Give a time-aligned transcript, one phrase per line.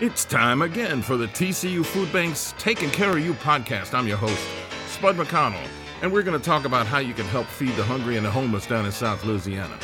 [0.00, 3.94] It's time again for the TCU Food Bank's Taking Care of You podcast.
[3.94, 4.40] I'm your host,
[4.86, 5.66] Spud McConnell,
[6.02, 8.30] and we're going to talk about how you can help feed the hungry and the
[8.30, 9.76] homeless down in South Louisiana.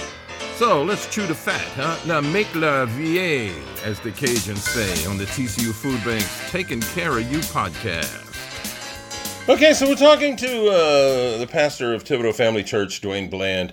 [0.54, 1.98] So let's chew the fat, huh?
[2.06, 3.50] Now make la vie,
[3.82, 8.21] as the Cajuns say on the TCU Food Bank's Taking Care of You podcast.
[9.49, 13.72] Okay, so we're talking to uh, the pastor of Thibodaux Family Church, Duane Bland.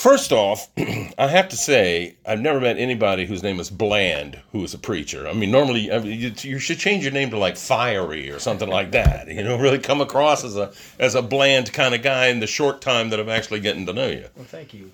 [0.00, 0.70] First off,
[1.18, 4.78] I have to say, I've never met anybody whose name is Bland who is a
[4.78, 5.28] preacher.
[5.28, 8.38] I mean, normally I mean, you, you, should change your name to like Fiery or
[8.38, 9.28] something like that.
[9.28, 12.46] You know, really come across as a as a bland kind of guy in the
[12.46, 14.26] short time that I'm actually getting to know you.
[14.36, 14.90] Well, thank you.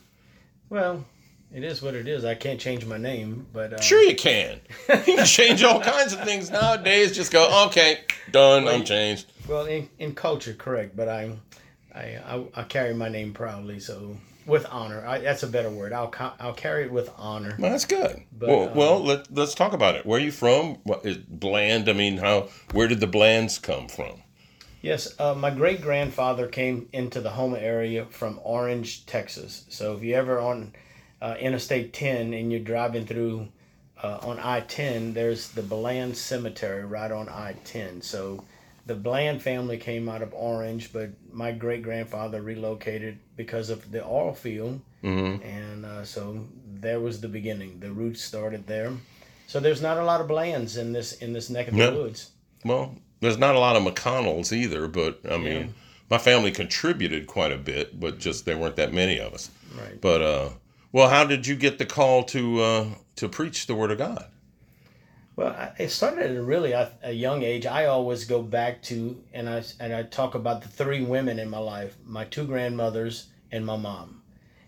[0.71, 1.05] Well,
[1.55, 2.25] it is what it is.
[2.25, 4.59] I can't change my name, but uh, sure you can.
[4.89, 7.15] you can change all kinds of things nowadays.
[7.15, 8.01] Just go, okay,
[8.33, 8.65] done.
[8.65, 9.31] Well, I'm changed.
[9.47, 11.31] Well, in, in culture, correct, but I,
[11.95, 15.05] I, I, I carry my name proudly, so with honor.
[15.07, 15.93] I, that's a better word.
[15.93, 17.57] I'll I'll carry it with honor.
[17.59, 18.23] Well, that's good.
[18.33, 20.07] But, well, um, well, let let's talk about it.
[20.07, 20.77] Where are you from?
[20.85, 21.89] What is Bland?
[21.89, 22.49] I mean, how?
[22.73, 24.23] Where did the Blands come from?
[24.83, 29.65] Yes, uh, my great grandfather came into the home area from Orange, Texas.
[29.69, 30.75] So if you ever on
[31.21, 33.49] uh, Interstate 10 and you're driving through
[34.01, 38.03] uh, on I 10, there's the Bland Cemetery right on I 10.
[38.03, 38.45] So
[38.87, 44.05] the Bland family came out of Orange, but my great grandfather relocated because of the
[44.05, 44.81] oil field.
[45.03, 45.45] Mm-hmm.
[45.45, 47.81] And uh, so there was the beginning.
[47.81, 48.93] The roots started there.
[49.49, 52.31] So there's not a lot of Blands in this in this neck of the woods.
[52.65, 55.67] Well, there's not a lot of McConnells either, but I mean, yeah.
[56.11, 59.51] my family contributed quite a bit, but just there weren't that many of us.
[59.77, 60.01] Right.
[60.01, 60.49] But uh,
[60.93, 64.27] well, how did you get the call to uh, to preach the Word of God?
[65.37, 67.67] Well, it started at a really a young age.
[67.67, 71.51] I always go back to and I and I talk about the three women in
[71.51, 74.23] my life: my two grandmothers and my mom,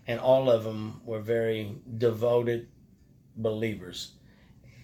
[0.07, 2.67] and all of them were very devoted
[3.35, 4.11] believers,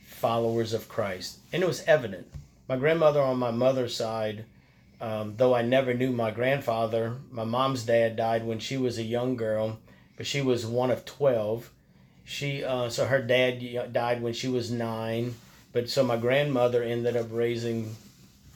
[0.03, 2.27] followers of Christ, and it was evident
[2.67, 4.45] my grandmother on my mother's side,
[4.99, 9.03] um, though I never knew my grandfather, my mom's dad died when she was a
[9.03, 9.79] young girl,
[10.17, 11.69] but she was one of 12.
[12.23, 15.35] She, uh, so her dad died when she was nine,
[15.75, 17.97] but so my grandmother ended up raising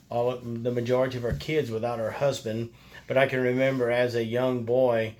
[0.08, 2.70] all of, the majority of her kids without her husband.
[3.06, 5.16] But I can remember as a young boy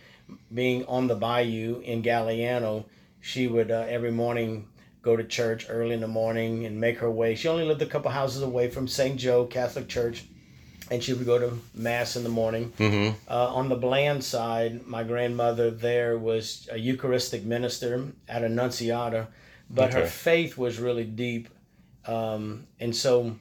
[0.52, 2.86] being on the bayou in Galliano,
[3.20, 4.66] she would uh, every morning
[5.02, 7.34] go to church early in the morning and make her way.
[7.34, 9.18] She only lived a couple houses away from St.
[9.18, 10.24] Joe Catholic Church,
[10.90, 12.72] and she would go to mass in the morning.
[12.78, 13.14] Mm-hmm.
[13.30, 19.28] Uh, on the Bland side, my grandmother there was a Eucharistic minister at Annunziata,
[19.68, 20.00] but okay.
[20.00, 21.50] her faith was really deep,
[22.06, 23.36] um, and so.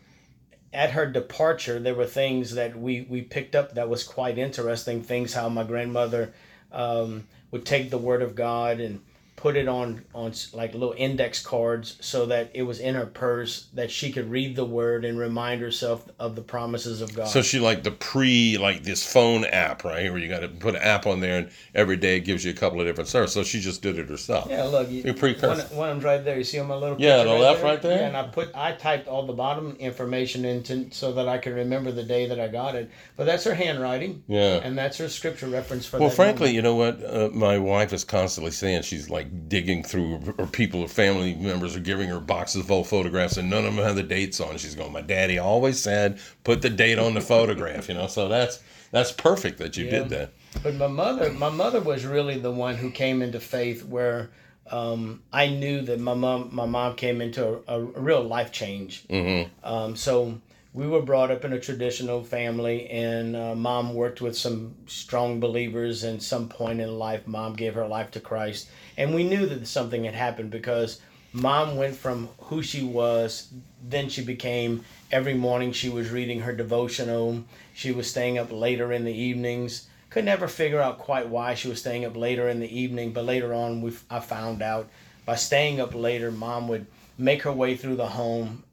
[0.71, 5.01] At her departure, there were things that we, we picked up that was quite interesting.
[5.01, 6.31] Things how my grandmother
[6.71, 9.01] um, would take the Word of God and
[9.39, 13.69] put it on on like little index cards so that it was in her purse
[13.73, 17.29] that she could read the word and remind herself of the promises of God.
[17.29, 20.11] So she like the pre like this phone app, right?
[20.11, 22.51] Where you got to put an app on there and every day it gives you
[22.51, 23.33] a couple of different services.
[23.33, 24.47] So she just did it herself.
[24.49, 25.03] Yeah, look, you.
[25.03, 26.37] One, one of them's right there.
[26.37, 27.71] You see on my little yeah, the right left there?
[27.71, 27.99] right there.
[28.01, 31.53] Yeah, and I put I typed all the bottom information into so that I could
[31.53, 32.91] remember the day that I got it.
[33.15, 34.21] But that's her handwriting.
[34.27, 35.97] Yeah, and that's her scripture reference for.
[35.97, 36.55] Well, frankly, moment.
[36.55, 37.03] you know what?
[37.03, 41.75] Uh, my wife is constantly saying she's like digging through, or people or family members
[41.75, 44.57] are giving her boxes full of photographs, and none of them have the dates on.
[44.57, 48.07] She's going, "My daddy always said put the date on the photograph," you know.
[48.07, 49.91] So that's that's perfect that you yeah.
[49.91, 50.31] did that.
[50.63, 54.29] But my mother, my mother was really the one who came into faith where.
[54.71, 59.03] Um, I knew that my mom, my mom came into a, a real life change.
[59.07, 59.49] Mm-hmm.
[59.65, 60.39] Um, so
[60.73, 65.39] we were brought up in a traditional family, and uh, mom worked with some strong
[65.39, 66.03] believers.
[66.03, 69.67] And some point in life, mom gave her life to Christ, and we knew that
[69.67, 71.01] something had happened because
[71.33, 73.51] mom went from who she was,
[73.83, 77.43] then she became every morning she was reading her devotional.
[77.73, 79.87] She was staying up later in the evenings.
[80.09, 83.25] Could never figure out quite why she was staying up later in the evening, but
[83.25, 84.89] later on, we I found out
[85.25, 88.63] by staying up later, mom would make her way through the home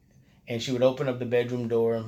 [0.47, 2.05] and she would open up the bedroom door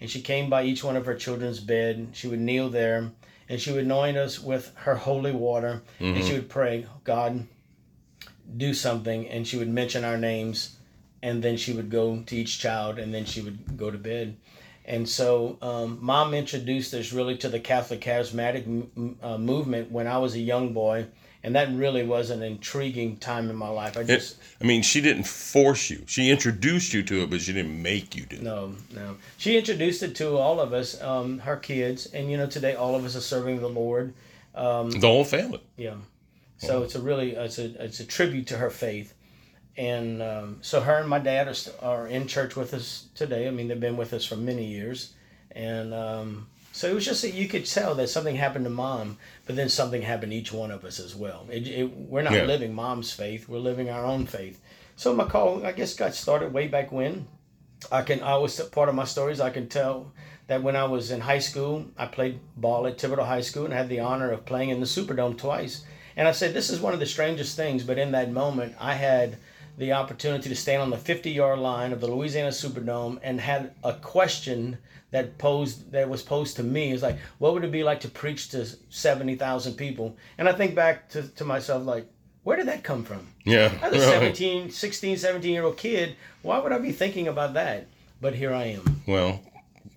[0.00, 2.08] and she came by each one of her children's bed.
[2.12, 3.10] She would kneel there
[3.48, 6.14] and she would anoint us with her holy water mm-hmm.
[6.14, 6.34] and she mm-hmm.
[6.34, 7.46] would pray, God,
[8.56, 9.28] do something.
[9.28, 10.76] And she would mention our names
[11.22, 14.36] and then she would go to each child and then she would go to bed.
[14.86, 20.06] And so, um, mom introduced us really to the Catholic Charismatic m- uh, movement when
[20.06, 21.06] I was a young boy
[21.42, 23.96] and that really was an intriguing time in my life.
[23.96, 26.04] I just, it, I mean, she didn't force you.
[26.06, 28.42] She introduced you to it, but she didn't make you do it.
[28.42, 29.16] No, no.
[29.38, 32.94] She introduced it to all of us, um, her kids, and you know, today all
[32.94, 34.14] of us are serving the Lord.
[34.54, 35.62] Um, the whole family.
[35.76, 35.94] Yeah.
[36.58, 39.14] So it's a really it's a it's a tribute to her faith,
[39.78, 43.48] and um, so her and my dad are, are in church with us today.
[43.48, 45.14] I mean, they've been with us for many years,
[45.52, 49.18] and um, so it was just that you could tell that something happened to mom,
[49.46, 51.46] but then something happened to each one of us as well.
[51.50, 52.44] It, it, we're not Yeah.
[52.44, 54.60] living mom's faith; we're living our own faith.
[54.96, 57.26] So my call, I guess, got started way back when.
[57.90, 59.40] I can I was part of my stories.
[59.40, 60.12] I can tell
[60.48, 63.72] that when I was in high school, I played ball at Thibodaux High School and
[63.72, 65.84] had the honor of playing in the Superdome twice.
[66.16, 67.84] And I said, this is one of the strangest things.
[67.84, 69.38] But in that moment, I had
[69.80, 73.72] the opportunity to stand on the 50 yard line of the Louisiana Superdome and had
[73.82, 74.76] a question
[75.10, 78.08] that posed that was posed to me is like what would it be like to
[78.08, 82.06] preach to 70,000 people and I think back to, to myself like
[82.42, 83.72] where did that come from Yeah.
[83.82, 87.54] I was a 17 16 17 year old kid why would I be thinking about
[87.54, 87.86] that
[88.20, 89.40] but here I am Well,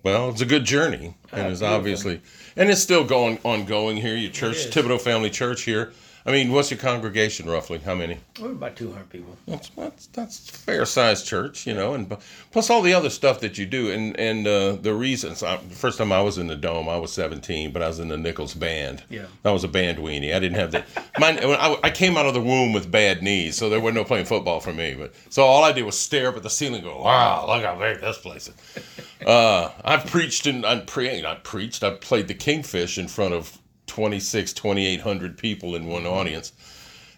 [0.02, 2.20] well, it's a good journey, and Ah, it's obviously,
[2.56, 4.14] and it's still going ongoing here.
[4.16, 4.66] Your church.
[4.70, 5.92] Thibodaux Family Church here.
[6.26, 7.78] I mean, what's your congregation roughly?
[7.78, 8.18] How many?
[8.40, 12.16] we're about 200 people That's that's, that's fair sized church, you know, and
[12.50, 15.42] plus all the other stuff that you do, and and uh, the reasons.
[15.42, 18.00] I, the first time I was in the dome, I was 17, but I was
[18.00, 19.02] in the Nicholls band.
[19.10, 19.26] Yeah.
[19.44, 20.34] I was a band weenie.
[20.34, 20.86] I didn't have that.
[21.18, 24.04] Mine, I, I came out of the womb with bad knees, so there was no
[24.04, 24.94] playing football for me.
[24.94, 27.62] But so all I did was stare up at the ceiling, and go, "Wow, look
[27.62, 31.82] how big this place is." Uh, I've preached and I'm pre not preached.
[31.82, 36.52] I've played the Kingfish in front of 26, 2,800 people in one audience.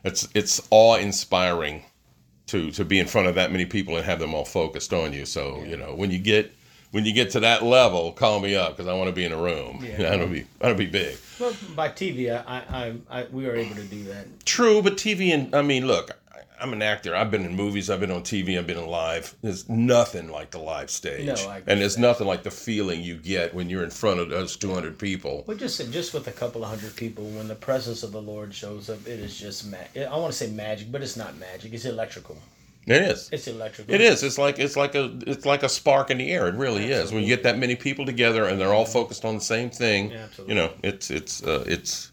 [0.04, 1.84] It's it's awe inspiring
[2.46, 5.12] to to be in front of that many people and have them all focused on
[5.12, 5.26] you.
[5.26, 6.52] So you know when you get
[6.92, 9.32] when you get to that level, call me up because I want to be in
[9.32, 9.80] a room.
[9.82, 9.96] Yeah.
[9.98, 11.16] that'll be that'll be big.
[11.40, 12.62] well by TV I,
[13.10, 16.10] I, I we were able to do that True, but TV and I mean, look,
[16.32, 17.14] I- I'm an actor.
[17.14, 17.90] I've been in movies.
[17.90, 18.58] I've been on TV.
[18.58, 19.34] I've been in live.
[19.42, 22.00] There's nothing like the live stage, No, I agree and there's that.
[22.00, 25.44] nothing like the feeling you get when you're in front of those 200 people.
[25.46, 28.54] Well, just just with a couple of hundred people, when the presence of the Lord
[28.54, 31.72] shows up, it is just ma- I want to say magic, but it's not magic.
[31.74, 32.36] It's electrical.
[32.86, 33.28] It is.
[33.32, 33.92] It's electrical.
[33.92, 34.22] It is.
[34.22, 36.46] It's like it's like a it's like a spark in the air.
[36.46, 37.12] It really is.
[37.12, 40.10] When you get that many people together and they're all focused on the same thing,
[40.12, 40.54] Yeah, absolutely.
[40.54, 42.12] you know, it's it's uh, it's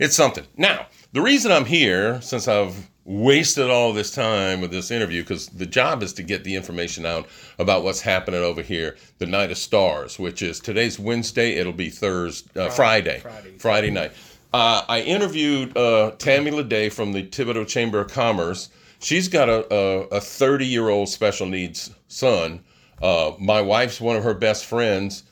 [0.00, 0.46] it's something.
[0.56, 2.74] Now, the reason I'm here, since I've
[3.04, 7.04] wasted all this time with this interview, because the job is to get the information
[7.04, 7.28] out
[7.58, 11.54] about what's happening over here, the Night of Stars, which is today's Wednesday.
[11.56, 13.58] It'll be Thursday, uh, Friday, Friday.
[13.58, 14.12] Friday night.
[14.52, 18.70] Uh, I interviewed uh, Tammy Ledet from the Thibodaux Chamber of Commerce.
[19.00, 22.62] She's got a a 30 year old special needs son.
[23.02, 25.24] Uh, my wife's one of her best friends.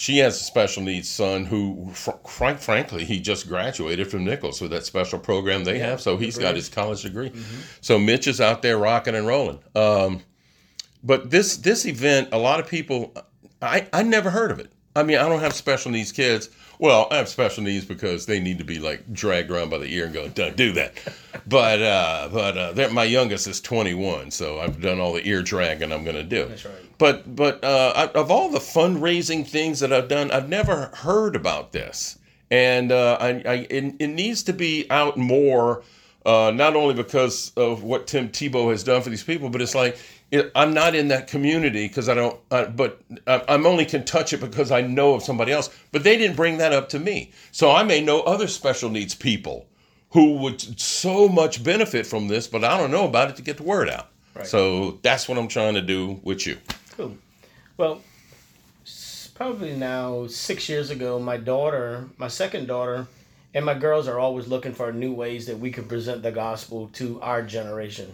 [0.00, 4.58] She has a special needs son who, fr- frank, frankly, he just graduated from Nicholls
[4.58, 6.00] with that special program they have.
[6.00, 7.30] So he's got his college degree.
[7.82, 9.58] So Mitch is out there rocking and rolling.
[9.74, 10.22] Um,
[11.04, 13.12] but this this event, a lot of people,
[13.60, 14.72] I I never heard of it.
[14.96, 16.48] I mean, I don't have special needs kids.
[16.80, 19.94] Well, I have special needs because they need to be like dragged around by the
[19.94, 20.94] ear and go, don't do that.
[21.46, 25.92] But uh, but uh, my youngest is 21, so I've done all the ear dragging
[25.92, 26.46] I'm going to do.
[26.46, 26.74] That's right.
[26.96, 31.36] But but uh, I- of all the fundraising things that I've done, I've never heard
[31.36, 32.18] about this,
[32.50, 35.82] and uh, I, I it, it needs to be out more.
[36.24, 39.74] Uh, not only because of what Tim Tebow has done for these people, but it's
[39.74, 39.98] like
[40.54, 42.38] I'm not in that community because I don't.
[42.50, 45.70] Uh, but I, I'm only can touch it because I know of somebody else.
[45.90, 49.14] But they didn't bring that up to me, so I may know other special needs
[49.14, 49.66] people
[50.10, 53.56] who would so much benefit from this, but I don't know about it to get
[53.56, 54.08] the word out.
[54.34, 54.46] Right.
[54.46, 56.58] So that's what I'm trying to do with you.
[56.96, 57.16] Cool.
[57.76, 58.00] Well,
[59.34, 63.06] probably now six years ago, my daughter, my second daughter,
[63.54, 66.88] and my girls are always looking for new ways that we can present the gospel
[66.94, 68.08] to our generation.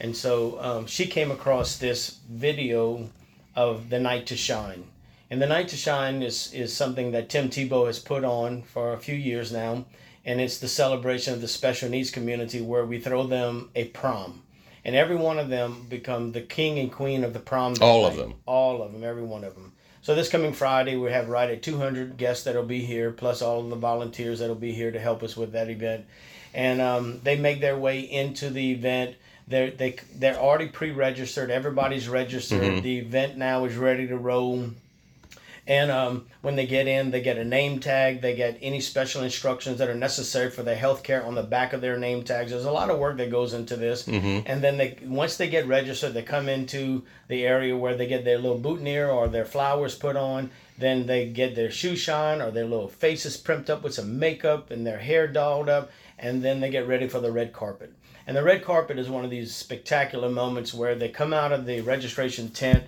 [0.00, 3.08] And so um, she came across this video
[3.56, 4.84] of the night to shine.
[5.30, 8.92] And the night to shine is, is something that Tim Tebow has put on for
[8.92, 9.86] a few years now.
[10.26, 14.42] And it's the celebration of the special needs community where we throw them a prom.
[14.84, 17.74] And every one of them become the king and queen of the prom.
[17.80, 18.34] All of them.
[18.46, 19.72] All of them, every one of them.
[20.04, 23.60] So this coming Friday, we have right at 200 guests that'll be here, plus all
[23.60, 26.04] of the volunteers that'll be here to help us with that event.
[26.52, 29.16] And um, they make their way into the event.
[29.48, 31.50] They're they they're already pre-registered.
[31.50, 32.82] Everybody's registered.
[32.82, 34.72] The event now is ready to roll.
[35.66, 38.20] And um, when they get in, they get a name tag.
[38.20, 41.72] They get any special instructions that are necessary for their health care on the back
[41.72, 42.50] of their name tags.
[42.50, 44.06] There's a lot of work that goes into this.
[44.46, 48.24] And then they once they get registered, they come into the area where they get
[48.26, 50.50] their little boutonniere or their flowers put on.
[50.76, 54.70] Then they get their shoe shine or their little faces primped up with some makeup
[54.70, 55.90] and their hair dolled up.
[56.18, 57.92] And then they get ready for the red carpet.
[58.26, 61.64] And the red carpet is one of these spectacular moments where they come out of
[61.64, 62.84] the registration tent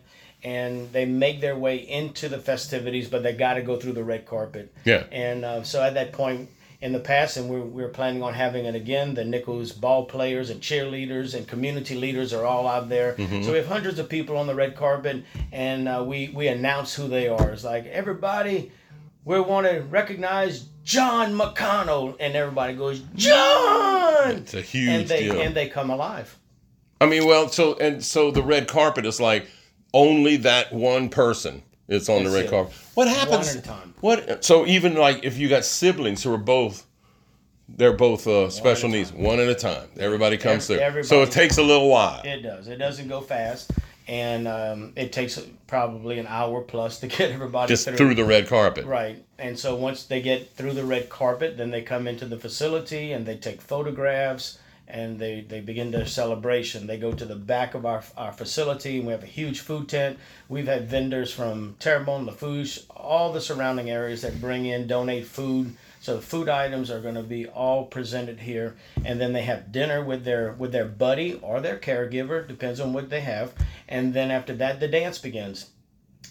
[0.47, 4.05] and they make their way into the festivities, but they got to go through the
[4.05, 4.73] red carpet.
[4.85, 5.03] Yeah.
[5.11, 6.49] And uh, so at that point,
[6.81, 9.15] in the past, and we're, we're planning on having it again.
[9.15, 13.15] The Nicholls ball players and cheerleaders and community leaders are all out there.
[13.15, 13.43] Mm-hmm.
[13.43, 16.95] So we have hundreds of people on the red carpet, and uh, we we announce
[16.95, 17.51] who they are.
[17.51, 18.71] It's like everybody,
[19.25, 24.31] we want to recognize John McConnell, and everybody goes John.
[24.37, 26.39] It's a huge and they, deal, and they come alive.
[27.01, 29.49] I mean, well, so and so the red carpet is like
[29.97, 32.75] only that one person is on That's the red carpet.
[32.95, 33.49] What happens?
[33.49, 33.95] One at a time.
[34.01, 34.45] What?
[34.45, 36.87] So even like if you got siblings who are both,
[37.69, 39.11] they're both uh, special needs.
[39.11, 39.89] One at a time.
[39.99, 41.05] Everybody comes Every, through.
[41.05, 42.21] So it takes a little while.
[42.25, 42.69] It does.
[42.69, 43.71] It doesn't go fast,
[44.07, 47.97] and um, it takes probably an hour plus to get everybody just through.
[47.97, 48.85] through the red carpet.
[48.85, 49.25] Right.
[49.39, 53.13] And so once they get through the red carpet, then they come into the facility
[53.13, 56.87] and they take photographs and they, they begin their celebration.
[56.87, 59.89] They go to the back of our, our facility, and we have a huge food
[59.89, 60.19] tent.
[60.49, 65.77] We've had vendors from Terrebonne, Lafourche, all the surrounding areas that bring in, donate food.
[66.01, 69.73] So the food items are going to be all presented here, and then they have
[69.73, 73.55] dinner with their with their buddy or their caregiver, depends on what they have.
[73.89, 75.71] And then after that, the dance begins.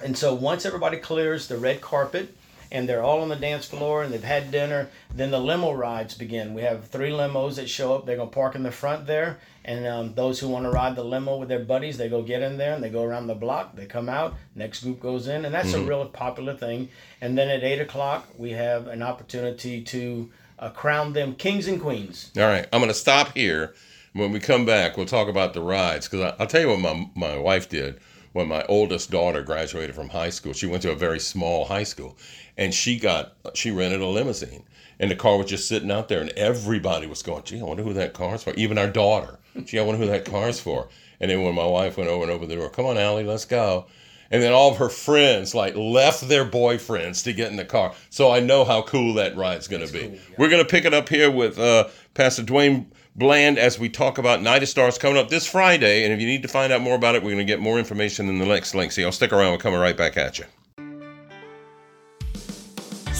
[0.03, 2.33] And so once everybody clears the red carpet,
[2.75, 4.89] and they're all on the dance floor and they've had dinner.
[5.13, 6.53] Then the limo rides begin.
[6.53, 8.05] We have three limos that show up.
[8.05, 11.03] They're gonna park in the front there, and um, those who want to ride the
[11.03, 13.75] limo with their buddies, they go get in there and they go around the block.
[13.75, 14.35] They come out.
[14.55, 15.85] Next group goes in, and that's mm-hmm.
[15.85, 16.89] a real popular thing.
[17.21, 20.29] And then at eight o'clock, we have an opportunity to
[20.59, 22.31] uh, crown them kings and queens.
[22.35, 23.73] All right, I'm gonna stop here.
[24.11, 27.09] When we come back, we'll talk about the rides because I'll tell you what my
[27.15, 28.01] my wife did
[28.35, 30.51] when my oldest daughter graduated from high school.
[30.51, 32.17] She went to a very small high school,
[32.57, 34.65] and she got she rented a limousine
[34.99, 37.83] and the car was just sitting out there and everybody was going gee i wonder
[37.83, 40.87] who that car's for even our daughter gee i wonder who that car's for
[41.19, 43.45] and then when my wife went over and opened the door come on Allie, let's
[43.45, 43.85] go
[44.31, 47.93] and then all of her friends like left their boyfriends to get in the car
[48.09, 50.35] so i know how cool that ride's going to be cool, yeah.
[50.37, 54.17] we're going to pick it up here with uh, pastor Duane bland as we talk
[54.17, 56.81] about night of stars coming up this friday and if you need to find out
[56.81, 59.11] more about it we're going to get more information in the next link so y'all
[59.11, 60.45] stick around we're coming right back at you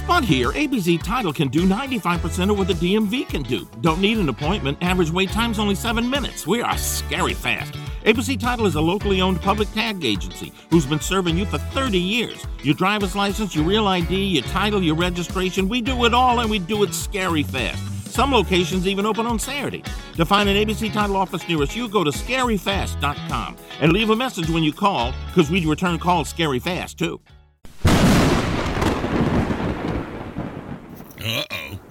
[0.05, 3.67] Spud here, ABC Title can do 95% of what the DMV can do.
[3.81, 4.77] Don't need an appointment.
[4.83, 6.45] Average wait time's only 7 minutes.
[6.45, 7.73] We are scary fast.
[8.03, 11.97] ABC Title is a locally owned public tag agency who's been serving you for 30
[11.97, 12.45] years.
[12.61, 16.51] Your driver's license, your real ID, your title, your registration, we do it all and
[16.51, 17.94] we do it scary fast.
[18.15, 19.83] Some locations even open on Saturday.
[20.15, 24.49] To find an ABC Title office nearest you, go to scaryfast.com and leave a message
[24.49, 27.19] when you call because we'd return calls scary fast too.
[31.19, 31.79] Uh oh,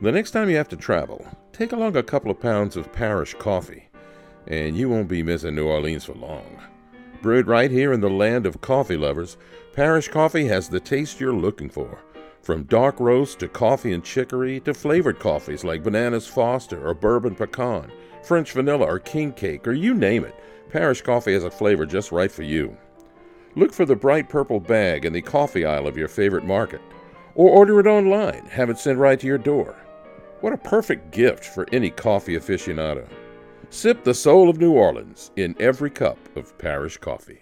[0.00, 3.34] The next time you have to travel, take along a couple of pounds of parish
[3.34, 3.88] coffee,
[4.46, 6.62] and you won't be missing New Orleans for long.
[7.20, 9.36] Brewed right here in the land of coffee lovers,
[9.72, 11.98] Parish Coffee has the taste you're looking for.
[12.42, 17.34] From dark roast to coffee and chicory to flavored coffees like Bananas Foster or Bourbon
[17.34, 17.90] Pecan,
[18.22, 20.36] French Vanilla or King Cake, or you name it,
[20.70, 22.76] Parish Coffee has a flavor just right for you.
[23.56, 26.80] Look for the bright purple bag in the coffee aisle of your favorite market,
[27.34, 29.74] or order it online, have it sent right to your door.
[30.40, 33.08] What a perfect gift for any coffee aficionado.
[33.70, 37.40] Sip the soul of New Orleans in every cup of parish coffee.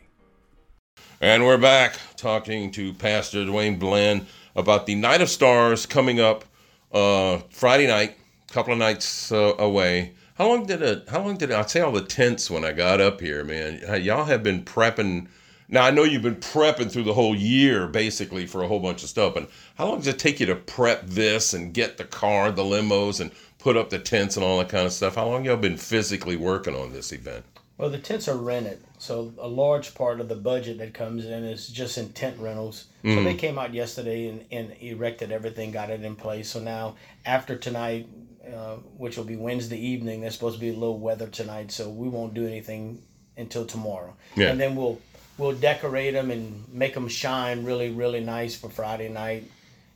[1.21, 4.25] And we're back talking to Pastor Duane Bland
[4.55, 6.47] about the Night of Stars coming up
[6.91, 8.17] uh, Friday night,
[8.49, 10.15] a couple of nights uh, away.
[10.37, 11.07] How long did it?
[11.07, 14.03] How long did it, I say all the tents when I got up here, man?
[14.03, 15.29] Y'all have been prepping
[15.69, 19.03] now I know you've been prepping through the whole year basically for a whole bunch
[19.03, 22.05] of stuff, but how long does it take you to prep this and get the
[22.05, 25.17] car, the limos, and put up the tents and all that kind of stuff?
[25.17, 27.45] How long y'all been physically working on this event?
[27.79, 31.45] Well, the tents are rented, so a large part of the budget that comes in
[31.45, 32.87] is just in tent rentals.
[33.03, 33.25] So mm-hmm.
[33.25, 36.49] they came out yesterday and, and erected everything, got it in place.
[36.49, 36.97] So now
[37.27, 38.09] after tonight,
[38.51, 41.91] uh, which will be Wednesday evening, there's supposed to be a little weather tonight, so
[41.91, 43.03] we won't do anything
[43.37, 44.17] until tomorrow.
[44.37, 44.49] Yeah.
[44.49, 44.99] And then we'll
[45.39, 49.51] we'll decorate them and make them shine really really nice for Friday night.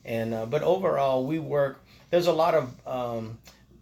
[0.05, 1.83] And uh, but overall, we work.
[2.09, 3.37] There's a lot of um,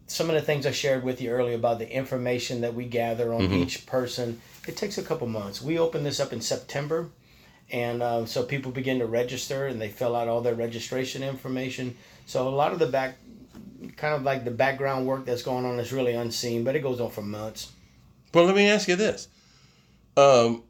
[0.07, 3.33] some of the things I shared with you earlier about the information that we gather
[3.33, 3.53] on mm-hmm.
[3.53, 4.41] each person.
[4.67, 5.61] It takes a couple months.
[5.61, 7.09] We open this up in September,
[7.71, 11.95] and uh, so people begin to register and they fill out all their registration information.
[12.25, 13.17] So a lot of the back
[13.95, 16.99] kind of like the background work that's going on is really unseen, but it goes
[16.99, 17.71] on for months.
[18.33, 19.27] Well, let me ask you this.
[20.17, 20.63] Um,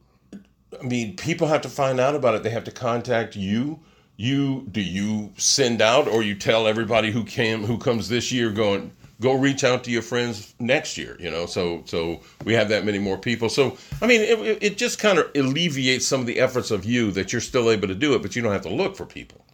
[0.77, 2.43] I mean, people have to find out about it.
[2.43, 3.79] They have to contact you.
[4.17, 8.51] You do you send out or you tell everybody who came who comes this year
[8.51, 11.15] going go reach out to your friends next year.
[11.19, 13.47] You know, so so we have that many more people.
[13.49, 17.11] So I mean, it, it just kind of alleviates some of the efforts of you
[17.11, 19.45] that you're still able to do it, but you don't have to look for people.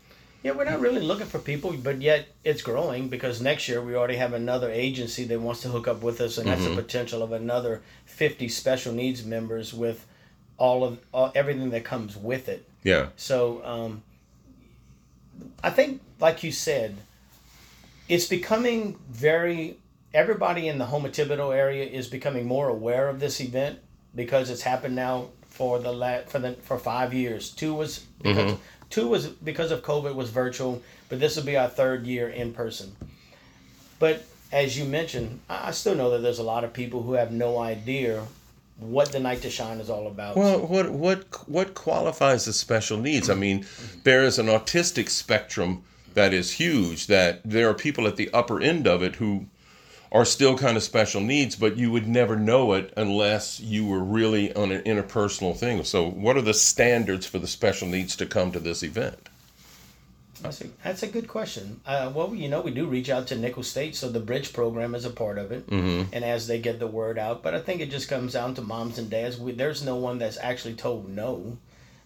[0.41, 3.95] Yeah, we're not really looking for people, but yet it's growing because next year we
[3.95, 6.74] already have another agency that wants to hook up with us, and that's Mm-hmm.
[6.74, 10.05] a potential of another 50 special needs members with
[10.57, 12.67] all of all, everything that comes with it.
[12.83, 13.07] Yeah.
[13.15, 14.03] So um,
[15.63, 16.95] I think, like you said,
[18.07, 19.77] it's becoming very.
[20.13, 23.79] Everybody in the Houma Thibodaux area is becoming more aware of this event
[24.15, 27.50] because it's happened now for the la- for the for five years.
[27.50, 28.57] Two was because,
[28.89, 32.53] two was because of COVID was virtual, but this will be our third year in
[32.53, 32.95] person.
[34.00, 37.31] But as you mentioned, I still know that there's a lot of people who have
[37.31, 38.25] no idea
[38.77, 40.36] what the Night to Shine is all about.
[40.36, 43.29] Well, what what what qualifies as special needs?
[43.29, 43.65] I mean,
[44.03, 47.08] there is an autistic spectrum that is huge.
[47.08, 49.48] That there are people at the upper end of it who
[50.12, 54.03] are still kind of special needs, but you would never know it unless you were
[54.03, 55.84] really on an interpersonal thing.
[55.84, 59.29] So, what are the standards for the special needs to come to this event?
[60.46, 61.82] That's a, that's a good question.
[61.86, 64.96] Uh, well, you know, we do reach out to Nicholls State, so the Bridge program
[64.96, 65.68] is a part of it.
[65.68, 66.14] Mm-hmm.
[66.14, 68.62] And as they get the word out, but I think it just comes down to
[68.62, 69.40] moms and dads.
[69.40, 71.58] We, there's no one that's actually told no.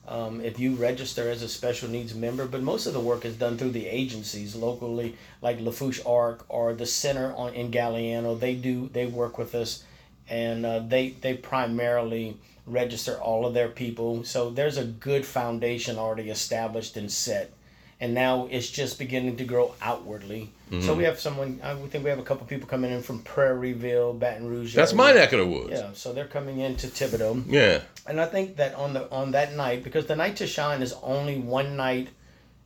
[0.08, 3.36] Um, if you register as a special needs member, but most of the work is
[3.36, 8.40] done through the agencies locally, like Lafourche Arc or the center on in Galliano.
[8.40, 9.84] They do they work with us,
[10.28, 14.24] and uh, they they primarily register all of their people.
[14.24, 17.52] So there's a good foundation already established and set
[18.02, 20.52] and now it's just beginning to grow outwardly.
[20.72, 20.86] Mm-hmm.
[20.86, 21.60] So we have someone.
[21.64, 24.74] I think we have a couple people coming in from Prairieville, Baton Rouge.
[24.76, 25.04] That's area.
[25.04, 25.72] my neck of the woods.
[25.72, 27.82] Yeah, so they're coming into Thibodaux, Yeah.
[28.08, 30.94] and I think that on the on that night, because the night to shine is
[31.04, 32.10] only one night,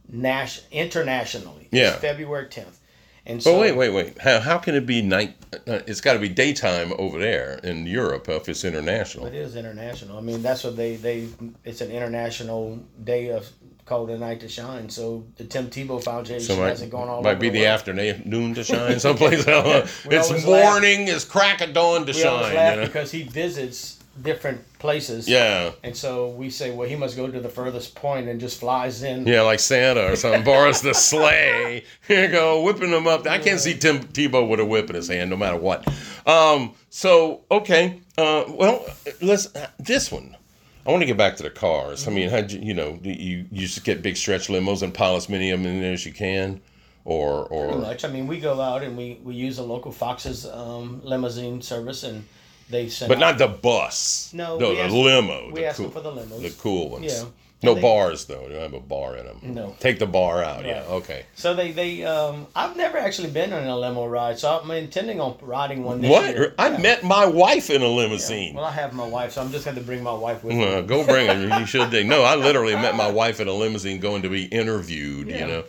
[0.09, 1.67] nas- internationally.
[1.71, 1.91] Yeah.
[1.93, 2.79] it's February tenth,
[3.25, 4.17] and But so wait, wait, wait.
[4.19, 5.35] How, how can it be night?
[5.53, 9.27] Uh, it's got to be daytime over there in Europe if it's international.
[9.27, 10.17] It is international.
[10.17, 11.29] I mean, that's what they they.
[11.63, 13.49] It's an international day of
[13.85, 14.89] called the night to shine.
[14.89, 17.65] So the Tim Tebow Foundation So has might, it going all might be the the
[17.65, 20.05] afternoon to shine someplace else.
[20.05, 20.71] It's always laugh.
[20.73, 22.55] morning, it's crack of dawn to We shine.
[22.55, 22.87] laugh You know?
[22.87, 25.27] because he visits different places.
[25.27, 28.59] Yeah, And so we say, well, he must go to the furthest point and just
[28.59, 29.25] flies in.
[29.25, 30.43] yeah, like Santa or something.
[30.43, 31.83] Borrows the sleigh.
[32.07, 33.25] Here you go, whipping them up.
[33.25, 35.87] I can't see Tim Tebow with a whip in his hand, no matter what.
[36.27, 38.85] Um, so okay, uh, well,
[39.19, 39.47] let's
[39.79, 40.37] this one.
[40.85, 42.07] I want to get back to the cars.
[42.07, 45.15] I mean, how'd you, you know, you you just get big stretch limos and pile
[45.15, 46.59] as many of them in there as you can,
[47.05, 48.03] or Pretty or much.
[48.03, 52.03] I mean, we go out and we, we use a local Fox's um, limousine service,
[52.03, 52.25] and
[52.69, 53.07] they send.
[53.09, 54.31] but out- not the bus.
[54.33, 55.51] No, no, the limo.
[55.53, 56.41] we the ask cool, them for the limos.
[56.41, 57.05] the cool ones.
[57.05, 57.25] Yeah.
[57.63, 58.43] No they- bars though.
[58.47, 59.39] They don't have a bar in them.
[59.41, 59.75] No.
[59.79, 60.65] Take the bar out.
[60.65, 60.83] Yeah.
[60.89, 61.25] Okay.
[61.35, 65.19] So they they um, I've never actually been on a limo ride, so I'm intending
[65.19, 66.29] on riding one this What?
[66.35, 66.53] year.
[66.59, 66.77] I Yeah.
[66.77, 68.55] met my wife in a limousine.
[68.55, 70.81] Well, I have my wife, so I'm just going to bring my wife with me.
[70.83, 71.59] Go bring her.
[71.59, 71.89] You should.
[71.91, 72.09] Think.
[72.09, 75.27] No, I literally met my wife in a limousine going to be interviewed.
[75.29, 75.63] You know,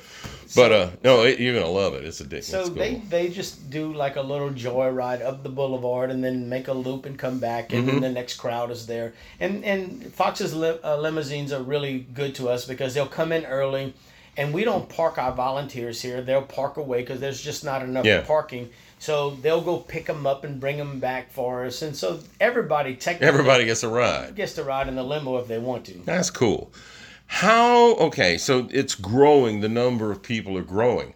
[0.54, 2.04] but uh, no, it, you're gonna love it.
[2.04, 2.42] It's a dick.
[2.44, 2.78] So it's cool.
[2.78, 6.72] they they just do like a little joyride up the boulevard and then make a
[6.72, 8.00] loop and come back and Mm-hmm.
[8.00, 9.14] then the next crowd is there.
[9.40, 13.44] And and Fox's li- uh, limousines are really good to us because they'll come in
[13.46, 13.94] early,
[14.36, 16.22] and we don't park our volunteers here.
[16.22, 18.20] They'll park away because there's just not enough Yeah.
[18.22, 18.70] parking.
[19.00, 21.82] So they'll go pick them up and bring them back for us.
[21.82, 24.34] And so everybody technically Everybody gets a ride.
[24.34, 25.94] gets to ride in the limo if they want to.
[26.06, 26.72] That's cool.
[27.34, 27.96] How?
[27.96, 29.60] Okay, so it's growing.
[29.60, 31.14] The number of people are growing.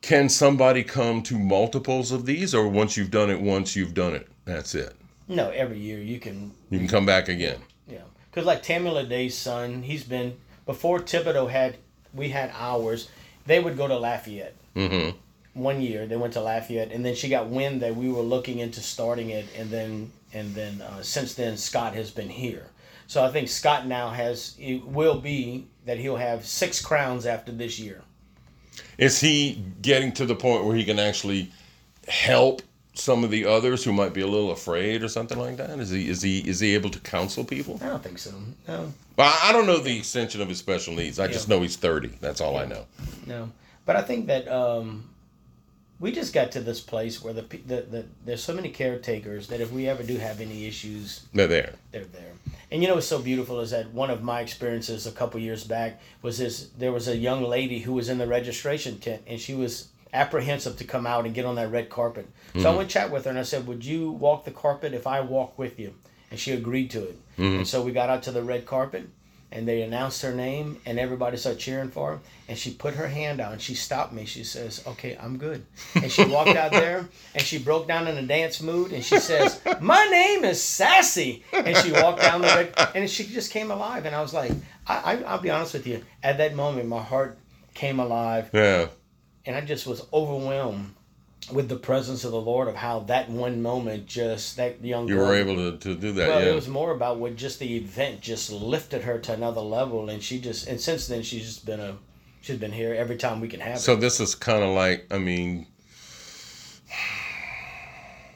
[0.00, 4.12] Can somebody come to multiples of these, or once you've done it once, you've done
[4.12, 4.26] it?
[4.44, 4.92] That's it.
[5.28, 7.60] No, every year you can You can come back again.
[7.86, 11.76] Yeah, because like Tammy Ledet's son, he's been before Thibodaux had
[12.12, 13.08] we had ours.
[13.46, 14.56] They would go to Lafayette.
[14.74, 15.16] Mm-hmm.
[15.54, 18.58] One year they went to Lafayette, and then she got wind that we were looking
[18.58, 22.66] into starting it, and then and then uh, since then Scott has been here.
[23.12, 27.52] So I think Scott now has it will be that he'll have six crowns after
[27.52, 28.00] this year.
[28.96, 31.52] Is he getting to the point where he can actually
[32.08, 32.62] help
[32.94, 35.78] some of the others who might be a little afraid or something like that?
[35.78, 37.78] Is he is he is he able to counsel people?
[37.82, 38.32] I don't think so.
[38.66, 41.20] No, Well, I don't know the extension of his special needs.
[41.20, 42.12] I just know he's thirty.
[42.22, 42.86] That's all I know.
[43.26, 43.52] No,
[43.84, 45.06] but I think that um,
[46.00, 49.60] we just got to this place where the, the the there's so many caretakers that
[49.60, 51.74] if we ever do have any issues, They're there.
[51.92, 52.32] they're there.
[52.70, 55.64] And you know what's so beautiful is that one of my experiences a couple years
[55.64, 59.40] back was this: there was a young lady who was in the registration tent, and
[59.40, 62.28] she was apprehensive to come out and get on that red carpet.
[62.52, 62.76] So I mm-hmm.
[62.78, 65.58] went chat with her and I said, "Would you walk the carpet if I walk
[65.58, 65.94] with you?"
[66.30, 67.18] And she agreed to it.
[67.38, 67.58] Mm-hmm.
[67.58, 69.08] And so we got out to the red carpet,
[69.52, 72.20] and they announced her name, and everybody started cheering for her.
[72.48, 74.24] And she put her hand out and she stopped me.
[74.24, 78.18] She says, "Okay, I'm good." And she walked out there and she broke down in
[78.18, 82.48] a dance mood and she says, "My name is Sassy." And she walked down the
[82.48, 84.04] red, and she just came alive.
[84.06, 84.52] And I was like,
[84.86, 86.02] I, I, "I'll be honest with you.
[86.22, 87.38] At that moment, my heart
[87.74, 88.88] came alive." Yeah.
[89.46, 90.94] and I just was overwhelmed
[91.50, 95.08] with the presence of the Lord of how that one moment just that young girl
[95.08, 96.50] You girl, were able to, to do that, well, yeah.
[96.50, 100.22] it was more about what just the event just lifted her to another level, and
[100.22, 101.96] she just and since then she's just been a
[102.42, 104.00] she's been here every time we can have So it.
[104.00, 105.66] this is kind of like, I mean,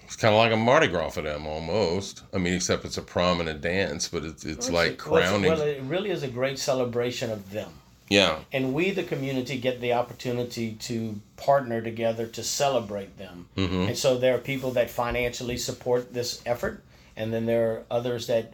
[0.05, 2.23] it's kind of like a Mardi Gras for them almost.
[2.35, 5.51] I mean, except it's a prominent dance, but it's it's like Well, it's- crowning.
[5.51, 7.71] Well, it really is a great celebration of them.
[8.09, 13.49] Yeah, and we the community get the opportunity to partner together to celebrate them.
[13.57, 13.89] Mm-hmm.
[13.89, 16.83] and so there are people that financially support this effort
[17.17, 18.53] and then there are others that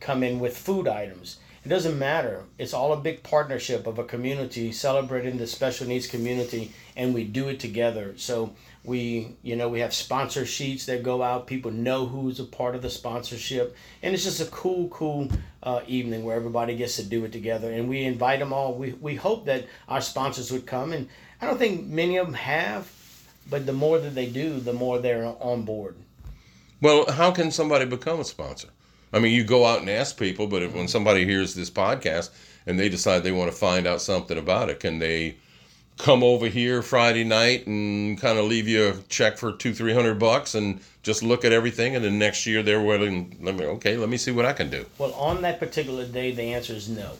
[0.00, 1.38] come in with food items.
[1.64, 2.42] It doesn't matter.
[2.58, 7.24] It's all a big partnership of a community celebrating the special needs community and we
[7.24, 8.14] do it together.
[8.16, 11.46] So we you know we have sponsor sheets that go out.
[11.46, 13.76] People know who's a part of the sponsorship.
[14.02, 15.28] And it's just a cool cool
[15.62, 17.70] uh, evening where everybody gets to do it together.
[17.70, 18.74] And we invite them all.
[18.74, 20.92] We, we hope that our sponsors would come.
[20.92, 21.08] And
[21.40, 22.90] i don't think many of them have
[23.50, 25.96] but the more that they do the more they're on board.
[26.80, 28.68] Well, how can somebody become a sponsor?
[29.12, 32.30] I mean, you go out and ask people, but if, when somebody hears this podcast
[32.66, 35.36] and they decide they want to find out something about it, can they
[36.02, 39.94] come over here Friday night and kind of leave you a check for two, three
[39.94, 43.36] hundred bucks and just look at everything, and then next year they're willing.
[43.40, 44.84] Let me okay, let me see what I can do.
[44.98, 47.12] well on that particular day the answer is no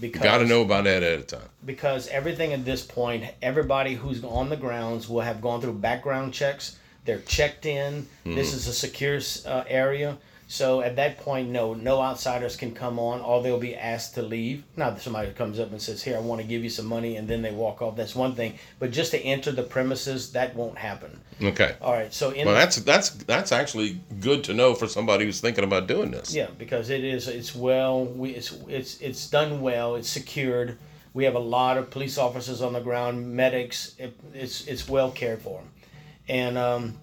[0.00, 1.48] because Got to know about that at a time.
[1.64, 6.34] because everything at this point, everybody who's on the grounds will have gone through background
[6.34, 6.76] checks.
[7.04, 8.08] They're checked in.
[8.24, 10.16] This is a secure uh, area.
[10.54, 14.22] So at that point, no, no outsiders can come on, or they'll be asked to
[14.22, 14.62] leave.
[14.76, 17.16] Not that somebody comes up and says, "Here, I want to give you some money,"
[17.16, 17.96] and then they walk off.
[17.96, 18.56] That's one thing.
[18.78, 21.18] But just to enter the premises, that won't happen.
[21.42, 21.74] Okay.
[21.82, 22.14] All right.
[22.14, 25.88] So in Well, that's that's that's actually good to know for somebody who's thinking about
[25.88, 26.32] doing this.
[26.32, 27.26] Yeah, because it is.
[27.26, 28.04] It's well.
[28.04, 29.96] We it's it's it's done well.
[29.96, 30.78] It's secured.
[31.14, 33.96] We have a lot of police officers on the ground, medics.
[33.98, 35.62] It, it's it's well cared for,
[36.28, 36.96] and um,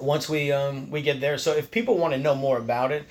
[0.00, 1.38] once we um, we get there.
[1.38, 3.04] So if people want to know more about it,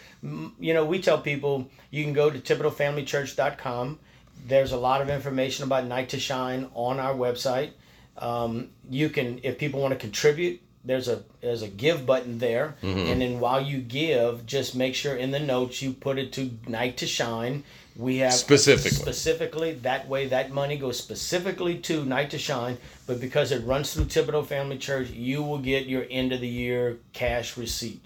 [0.59, 3.99] you know, we tell people you can go to thibodauxfamilychurch.com.
[4.47, 7.71] There's a lot of information about Night to Shine on our website.
[8.17, 12.75] Um, you can, if people want to contribute, there's a there's a give button there,
[12.81, 16.51] and then while you give, just make sure in the notes you put it to
[16.67, 17.63] Night to Shine.
[17.97, 18.91] We have Specifically.
[18.91, 22.77] specifically that way that money goes specifically to Night to Shine,
[23.07, 26.47] but because it runs through Thibodaux Family Church, you will get your end of the
[26.47, 28.03] year cash receipt.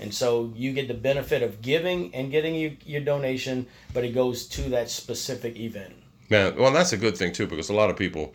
[0.00, 4.14] And so you get the benefit of giving and getting your, your donation, but it
[4.14, 5.94] goes to that specific event.
[6.28, 8.34] Yeah, well, that's a good thing too because a lot of people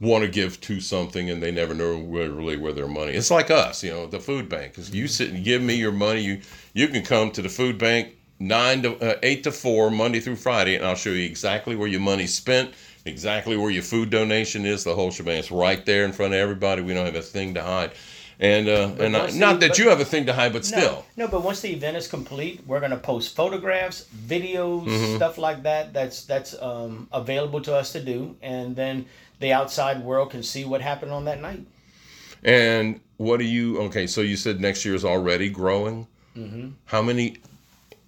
[0.00, 3.12] want to give to something and they never know where, really where their money.
[3.12, 4.74] It's like us, you know, the food bank.
[4.74, 5.10] 'Cause you mm-hmm.
[5.10, 6.40] sit and give me your money, you
[6.74, 10.36] you can come to the food bank nine to uh, eight to four Monday through
[10.36, 12.72] Friday, and I'll show you exactly where your money's spent,
[13.04, 15.38] exactly where your food donation is, the whole shebang.
[15.38, 16.82] It's right there in front of everybody.
[16.82, 17.92] We don't have a thing to hide.
[18.38, 20.52] And uh, and I, once not the- that but- you have a thing to hide,
[20.52, 21.06] but still.
[21.16, 25.16] No, no, but once the event is complete, we're gonna post photographs, videos, Mm-hmm.
[25.16, 25.94] stuff like that.
[25.94, 29.06] That's that's um, available to us to do, and then
[29.40, 31.64] the outside world can see what happened on that night.
[32.44, 33.78] And what do you?
[33.84, 36.06] Okay, so you said next year is already growing.
[36.36, 36.68] Mm-hmm.
[36.84, 37.38] How many,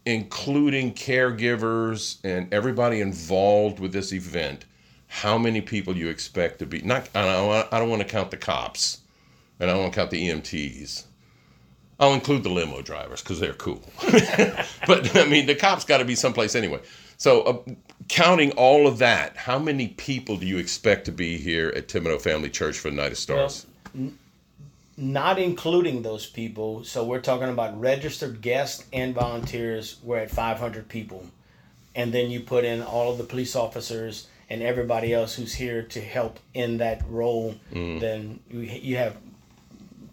[0.09, 4.64] including caregivers and everybody involved with this event?
[5.07, 6.81] How many people you expect to be?
[6.83, 7.09] Not.
[7.14, 7.47] I don't.
[7.47, 8.99] want- I don't want to count the cops,
[9.61, 11.05] and I don't want to count the EMTs.
[12.01, 13.83] I'll include the limo drivers because they're cool.
[14.87, 16.81] but I mean, the cops got to be someplace anyway.
[17.16, 17.59] So, uh,
[18.09, 22.21] counting all of that, how many people do you expect to be here at Thibodaux
[22.21, 23.66] Family Church for the Night of Stars?
[25.00, 29.98] Not including those people, so we're talking about registered guests and volunteers.
[30.02, 31.24] We're at 500 people,
[31.94, 35.82] and then you put in all of the police officers and everybody else who's here
[35.82, 37.54] to help in that role.
[37.72, 39.16] Then you, you have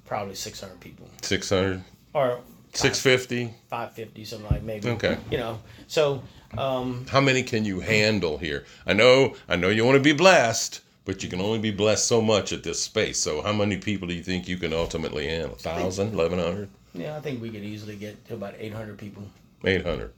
[0.05, 1.81] probably 600 people, 600,
[2.13, 2.41] or
[2.73, 3.55] 650.
[3.69, 5.17] 550 something like maybe Okay.
[5.31, 6.21] you know so
[6.59, 8.65] um How many can you handle here?
[8.85, 12.07] I know, I know you want to be blessed, but you can only be blessed
[12.07, 13.19] so much at this space.
[13.19, 15.51] So, how many people do you think you can ultimately handle?
[15.51, 19.23] 1,000, 1,100, yeah i think we could easily get to about 800 people
[19.65, 20.11] 800?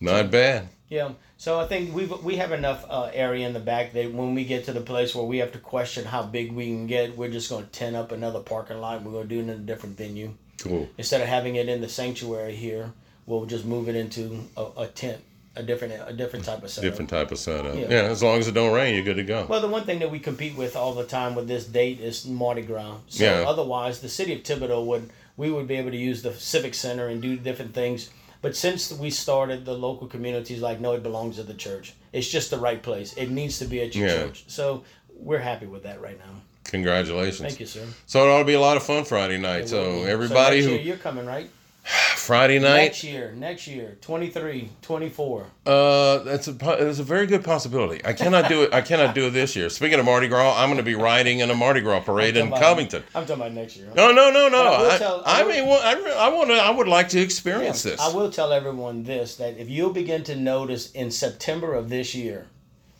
[0.00, 0.68] Not bad.
[0.88, 1.12] Yeah.
[1.36, 4.44] So I think we we have enough uh, area in the back that when we
[4.44, 7.30] get to the place where we have to question how big we can get, we're
[7.30, 9.02] just going to tent up another parking lot.
[9.02, 10.34] We're going to do it in a different venue.
[10.58, 10.88] Cool.
[10.96, 12.92] Instead of having it in the sanctuary here,
[13.26, 15.22] we'll just move it into a, a tent,
[15.60, 16.90] a different a different type of setup.
[16.90, 17.74] Different type of setup.
[17.76, 17.86] Yeah.
[17.88, 18.02] Yeah.
[18.14, 19.46] as long as it don't rain, you're good to go.
[19.48, 22.26] Well, the one thing that we compete with all the time with this date is
[22.26, 22.96] Mardi Gras.
[23.08, 23.44] So Yeah.
[23.48, 27.08] otherwise, the city of Thibodaux would we would be able to use the civic center
[27.08, 28.10] and do different things.
[28.42, 31.94] But since we started, the local communities like, no, it belongs to the church.
[32.12, 33.12] It's just the right place.
[33.14, 34.14] It needs to be at your Yeah.
[34.16, 34.44] church.
[34.48, 34.82] So
[35.14, 36.40] we're happy with that right now.
[36.64, 37.40] Congratulations.
[37.40, 37.84] Thank you, sir.
[38.06, 39.68] So it ought to be a lot of fun Friday night.
[39.68, 41.50] So everybody next who you're coming, right?
[42.16, 45.46] Friday night, Next year, next year, 23, 24.
[45.66, 48.00] uh, that's a that's a very good possibility.
[48.04, 48.72] I cannot do it.
[48.72, 49.68] I cannot do it this year.
[49.68, 52.48] Speaking of Mardi Gras, I'm going to be riding in a Mardi Gras parade in
[52.48, 53.02] about- Covington.
[53.14, 53.88] I'm talking about next year.
[53.96, 54.62] No, no, no, no.
[54.62, 56.54] I I, tell- I I mean, well, I, I want to.
[56.56, 58.00] I would like to experience this.
[58.00, 62.14] I will tell everyone this that if you'll begin to notice in September of this
[62.14, 62.46] year,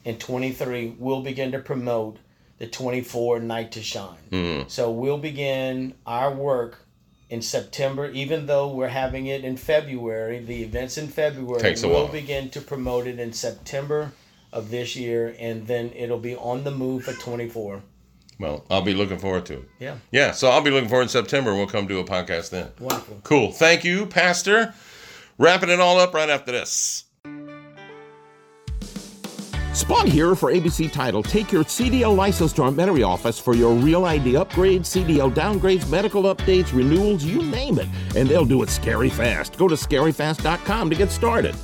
[0.05, 2.17] in 23, we'll begin to promote
[2.59, 4.17] the 24 Night to Shine.
[4.31, 4.69] Mm-hmm.
[4.69, 6.79] So we'll begin our work
[7.31, 12.09] in September, even though we're having it in February, the events in February, Takes while.
[12.09, 14.13] begin to promote it in September
[14.53, 17.83] of this year, and then it'll be on the move for 24.
[18.41, 19.69] Well, I'll be looking forward to it.
[19.79, 21.55] Yeah, Yeah, so I'll be looking forward in September.
[21.55, 22.69] We'll come do a podcast then.
[22.81, 23.21] wonderful.
[23.23, 23.53] Cool.
[23.53, 24.75] Thank you, Pastor.
[25.39, 27.05] Wrapping it all up right after this.
[29.73, 31.23] Spud here for ABC Title.
[31.23, 35.89] Take your CDL license to our Metairie office for your real ID upgrades, CDL downgrades,
[35.89, 37.89] medical updates, renewals, you name it.
[38.17, 39.57] And they'll do it scary fast.
[39.57, 41.55] Go to scaryfast.com to get started.